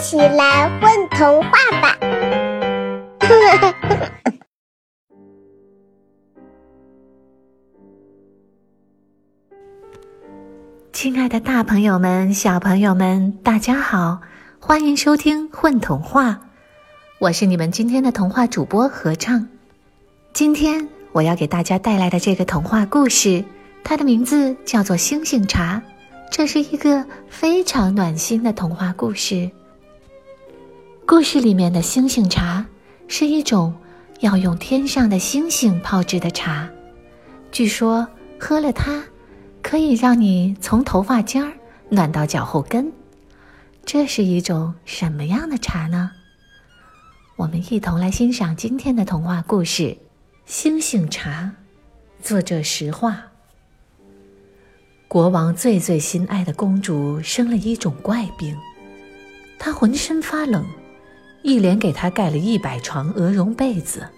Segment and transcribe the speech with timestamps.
[0.00, 1.50] 起来混童话
[1.82, 1.94] 吧！
[10.90, 14.22] 亲爱的，大朋友们、小朋友们，大家好，
[14.58, 16.30] 欢迎收听《混童话》，
[17.18, 19.48] 我是你们今天的童话主播合唱。
[20.32, 23.44] 今天我要给大家带来的这个童话故事，
[23.84, 25.82] 它的名字叫做《星星茶》。
[26.30, 29.50] 这是一个非常暖心的童话故事。
[31.06, 32.64] 故事里面的星星茶
[33.08, 33.74] 是一种
[34.20, 36.68] 要用天上的星星泡制的茶，
[37.50, 38.06] 据说
[38.38, 39.02] 喝了它
[39.60, 41.52] 可以让你从头发尖儿
[41.88, 42.92] 暖到脚后跟。
[43.84, 46.12] 这是一种什么样的茶呢？
[47.36, 49.82] 我们一同来欣赏今天的童话故事
[50.46, 51.52] 《星星茶》，
[52.24, 53.22] 作者石化。
[55.08, 58.56] 国王最最心爱的公主生了一种怪病，
[59.58, 60.64] 她浑身发冷，
[61.42, 64.08] 一连给她盖了一百床鹅绒被子，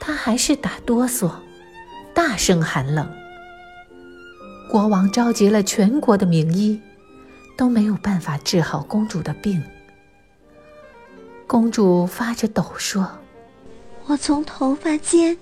[0.00, 1.30] 她还是打哆嗦，
[2.14, 3.08] 大声喊冷。
[4.68, 6.80] 国王召集了全国的名医，
[7.56, 9.62] 都没有办法治好公主的病。
[11.46, 13.18] 公主发着抖说
[14.06, 15.38] ：“我从头发尖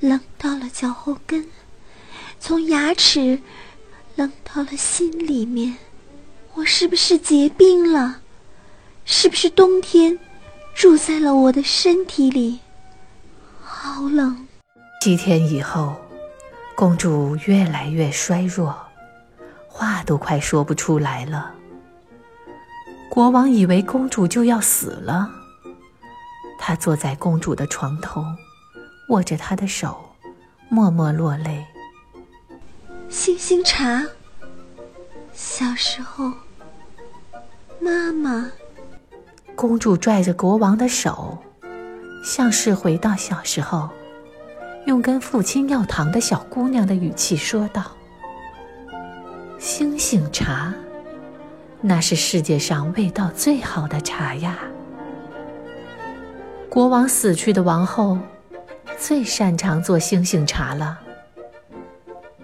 [0.00, 1.46] 冷到了脚后跟，
[2.40, 3.40] 从牙齿……”
[4.16, 5.76] 冷到了心里面，
[6.54, 8.20] 我是不是结冰了？
[9.04, 10.18] 是不是冬天
[10.74, 12.60] 住在了我的身体里？
[13.62, 14.46] 好冷！
[15.02, 15.94] 七天以后，
[16.74, 18.74] 公主越来越衰弱，
[19.68, 21.54] 话都快说不出来了。
[23.10, 25.30] 国王以为公主就要死了，
[26.58, 28.24] 他坐在公主的床头，
[29.10, 30.02] 握着她的手，
[30.70, 31.64] 默默落泪。
[33.10, 34.02] 星星茶。
[35.34, 36.32] 小时候，
[37.80, 38.50] 妈妈，
[39.56, 41.38] 公主拽着国王的手，
[42.24, 43.88] 像是回到小时候，
[44.86, 47.84] 用跟父亲要糖的小姑娘的语气说道
[49.58, 50.74] ：“星星茶，
[51.80, 54.58] 那是世界上味道最好的茶呀。”
[56.68, 58.18] 国王死去的王后，
[58.98, 60.98] 最擅长做星星茶了。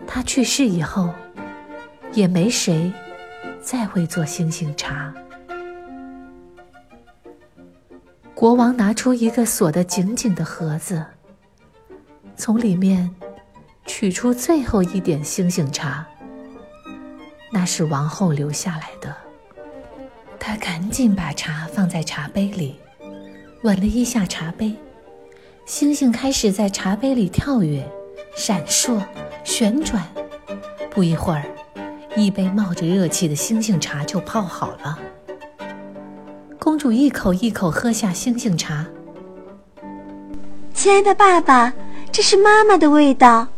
[0.07, 1.11] 他去世以后，
[2.13, 2.93] 也没谁
[3.61, 5.13] 再会做星星茶。
[8.35, 11.05] 国王拿出一个锁得紧紧的盒子，
[12.37, 13.15] 从里面
[13.85, 16.07] 取出最后一点星星茶，
[17.53, 19.15] 那是王后留下来的。
[20.39, 22.81] 他赶紧把茶放在茶杯里，
[23.63, 24.75] 吻了一下茶杯，
[25.67, 27.87] 星星开始在茶杯里跳跃、
[28.35, 29.03] 闪烁。
[29.43, 30.07] 旋转，
[30.91, 31.45] 不一会儿，
[32.15, 34.99] 一杯冒着热气的星星茶就泡好了。
[36.61, 38.87] 公主一口一口喝下星星茶。
[40.75, 41.73] 亲爱的爸爸，
[42.13, 43.49] 这是妈妈的味道，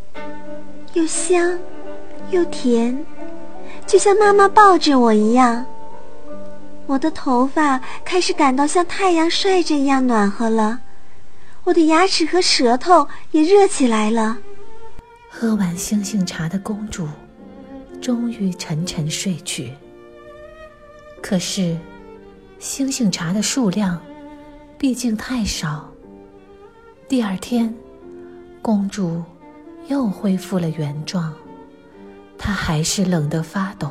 [0.93, 1.59] 又香
[2.31, 3.05] 又甜，
[3.89, 5.67] 就像妈妈抱着我一样。
[6.87, 10.79] 我的头发开始感到像太阳晒着一样暖和了，
[11.65, 14.39] 我的牙齿和舌头也热起来了。
[15.29, 17.09] 喝完星星茶的公主，
[18.01, 19.73] 终于沉沉睡去。
[21.21, 21.77] 可是，
[22.63, 24.01] 星星茶的数量
[24.79, 25.93] 毕竟太少。
[27.09, 27.75] 第二天，
[28.63, 29.21] 公主
[29.89, 31.35] 又恢复了原状，
[32.39, 33.91] 她还是冷得发抖。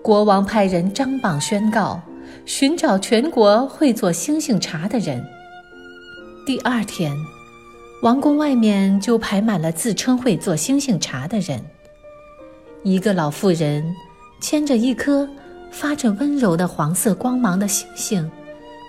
[0.00, 2.00] 国王派人张榜宣告，
[2.46, 5.22] 寻找全国会做星星茶的人。
[6.46, 7.14] 第二天。
[8.02, 11.62] 王宫外面就排满了自称会做星星茶的人。
[12.82, 13.96] 一个老妇人
[14.40, 15.28] 牵着一颗
[15.70, 18.30] 发着温柔的黄色光芒的星星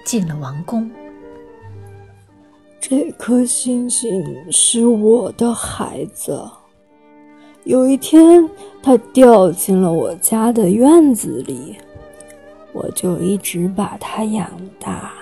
[0.06, 0.90] 进了王宫。
[2.80, 6.42] 这颗星星是我的孩子。
[7.64, 8.50] 有一天，
[8.82, 11.76] 它掉进了我家的院子里，
[12.74, 15.14] 我就一直把它养大。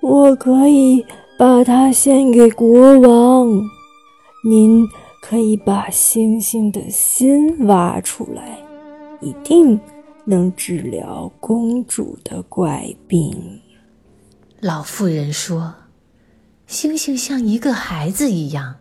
[0.00, 1.04] 我可以。
[1.36, 3.48] 把它献给国王，
[4.44, 4.86] 您
[5.20, 8.56] 可以把星星的心挖出来，
[9.24, 9.80] 一定
[10.24, 13.62] 能治疗公主的怪病。
[14.60, 15.74] 老妇人说
[16.68, 18.76] ：“星星像一个孩子一样，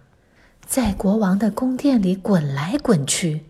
[0.66, 3.46] 在国王的宫殿里滚来滚去，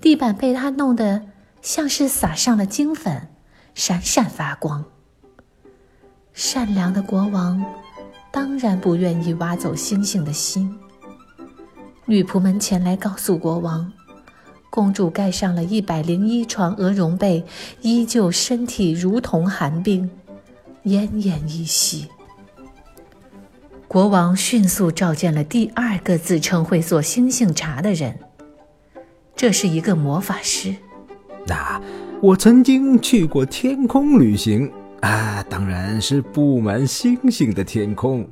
[0.00, 1.22] 地板被他弄得
[1.60, 3.28] 像是撒上了金粉，
[3.74, 4.84] 闪闪发光。”
[6.32, 7.62] 善良的国王。
[8.34, 10.74] 当然不愿意挖走星星的心。
[12.06, 13.92] 女仆们前来告诉国王，
[14.72, 17.44] 公主盖上了一百零一床鹅绒被，
[17.82, 20.08] 依旧身体如同寒冰，
[20.84, 22.08] 奄奄一息。
[23.86, 28.18] 国王迅速召见了第二个自称会做星星茶的人，
[29.36, 30.74] 这是一个魔法师。
[31.46, 31.78] 那
[32.22, 34.72] 我曾经去过天空旅行
[35.02, 38.26] 啊，当然是布满星星的天空。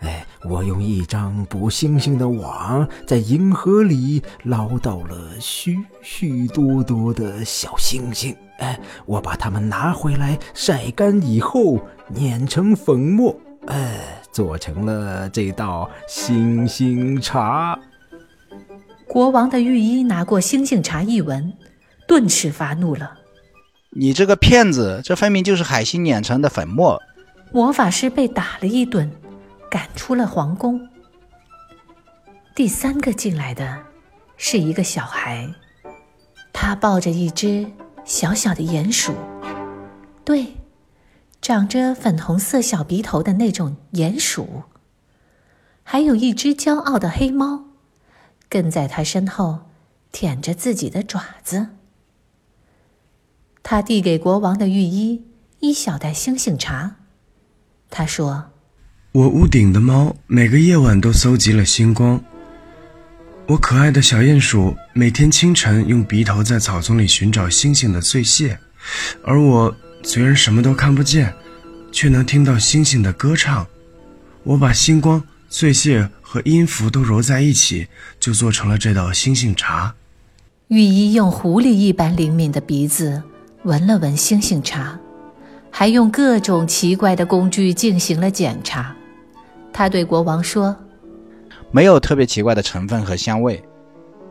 [0.00, 8.34] 哎，我用一张捕星星的网，在银河里捞到了许许多多的小星星。
[8.58, 13.38] 哎，我把它们拿回来晒干以后，碾成粉末。
[13.66, 14.12] 哎。
[14.32, 17.78] 做成了这道星星茶。
[19.08, 21.54] 国王的御医拿过星星茶一闻，
[22.06, 23.14] 顿时发怒了
[23.96, 25.00] ：“你这个骗子！
[25.02, 27.00] 这分明就是海星碾成的粉末！”
[27.50, 29.10] 魔法师被打了一顿，
[29.70, 30.88] 赶出了皇宫。
[32.54, 33.84] 第三个进来的
[34.36, 35.54] 是一个小孩，
[36.52, 37.70] 他抱着一只
[38.04, 39.14] 小小的鼹鼠。
[40.24, 40.56] 对。
[41.42, 44.64] 长着粉红色小鼻头的那种鼹鼠，
[45.84, 47.66] 还有一只骄傲的黑猫，
[48.48, 49.60] 跟在他身后，
[50.10, 51.68] 舔着自己的爪子。
[53.62, 55.24] 他递给国王的御医
[55.60, 56.96] 一小袋星星茶，
[57.90, 58.50] 他说
[59.16, 62.22] ：“我屋顶的猫每个夜晚都搜集了星光。
[63.46, 68.58] 我可爱的小鼹鼠每天清晨用鼻头在草丛里寻找星星的碎屑，
[69.24, 69.74] 而我。”
[70.04, 71.32] 虽然什么都看不见，
[71.90, 73.66] 却能听到星星的歌唱。
[74.42, 77.88] 我把星光、碎屑和音符都揉在一起，
[78.20, 79.94] 就做成了这道星星茶。
[80.68, 83.22] 御医用狐狸一般灵敏的鼻子
[83.62, 85.00] 闻了闻星星茶，
[85.70, 88.94] 还用各种奇怪的工具进行了检查。
[89.76, 90.74] 他对国王说
[91.70, 93.62] ：“没有特别奇怪的成分和香味，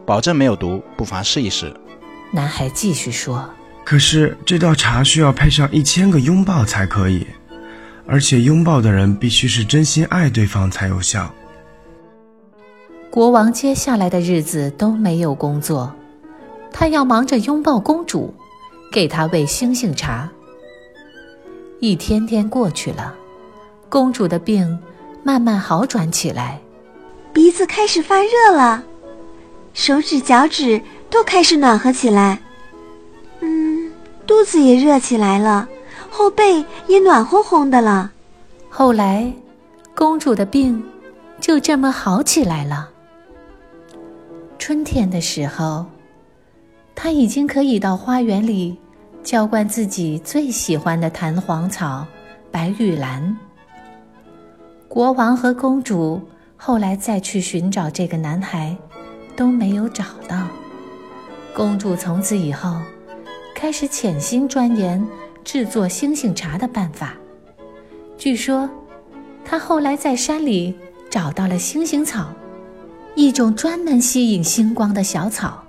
[0.03, 1.71] 保证没有毒，不妨试一试。”
[2.33, 3.47] 男孩继续说。
[3.83, 7.27] 可是这道茶需要配上一千个拥抱才可以，
[8.07, 11.31] 而且拥抱的人必须是真心爱对方才有效。
[13.11, 15.93] 国王接下来的日子都没有工作，
[16.71, 18.33] 他要忙着拥抱公主，
[18.91, 20.27] 给她喂星星茶。
[21.79, 23.13] 一天天过去了，
[23.87, 24.79] 公主的病
[25.25, 26.61] 慢慢好转起来，
[27.33, 28.83] 鼻子开始发热了，
[29.73, 30.79] 手指脚趾
[31.09, 32.39] 都开始暖和起来。
[33.39, 33.91] 嗯
[34.27, 35.67] 肚子也热起来了，
[36.11, 38.11] 后背也暖烘烘的了。
[38.69, 39.33] 后来，
[39.95, 40.83] 公主的病
[41.41, 42.87] 就这么好起来了。
[44.59, 45.87] 春天的时候，
[46.93, 48.77] 她已经可以到花园里
[49.23, 52.05] 浇灌自己最喜欢的弹簧草——
[52.51, 53.35] 白玉兰。
[54.87, 56.21] 国王和公主
[56.55, 58.75] 后来再去寻找这个男孩，
[59.35, 60.47] 都没有找到。
[61.53, 62.77] 公主从此以后。
[63.57, 65.03] 开始潜心钻研
[65.43, 67.13] 制作星星茶的办法。
[68.17, 68.69] 据说，
[69.45, 70.77] 他后来在山里
[71.09, 72.27] 找到了星星草，
[73.15, 75.63] 一种专门吸引星光的小草，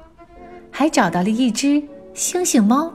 [0.70, 1.80] 还找到了一只
[2.12, 2.92] 星星猫。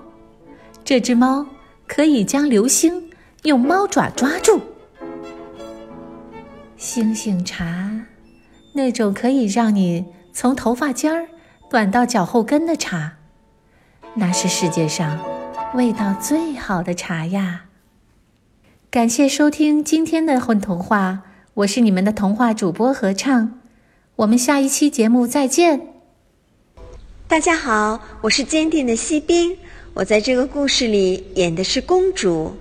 [0.83, 1.45] 这只猫
[1.87, 3.09] 可以将流星
[3.43, 4.59] 用猫爪抓住。
[6.81, 8.07] 星星茶，
[8.73, 11.27] 那种可以让你从头发尖儿
[11.69, 13.17] 短到脚后跟的茶。
[14.15, 15.19] 那是世界上
[15.75, 17.65] 味道最好的茶呀！
[18.89, 21.21] 感谢收听今天的混童话，
[21.53, 23.59] 我是你们的童话主播合唱，
[24.15, 25.81] 我们下一期节目再见。
[27.27, 29.55] 大家好，我是坚定的锡兵，
[29.93, 32.55] 我在这个故事里演的是公主。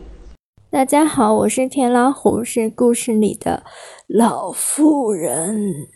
[0.73, 3.65] 大家好，我是田老虎，是故事里的
[4.07, 5.89] 老妇人。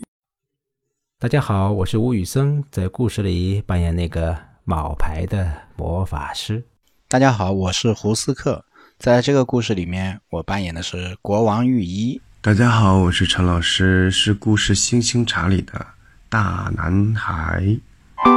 [1.21, 4.37] 大家好，我是吴宇森，在故事里扮演那个。
[4.67, 6.65] 冒牌的魔法师，
[7.07, 8.65] 大家好，我是胡斯克，
[8.99, 12.19] 在这个故事里面，我扮演的是国王御医。
[12.41, 15.87] 大家好，我是陈老师，是故事《星星茶》里的
[16.31, 17.79] 大男孩。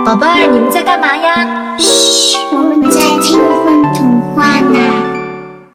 [0.06, 1.78] 宝贝儿，你们在干嘛呀？
[1.78, 5.17] 嘘，我们在听。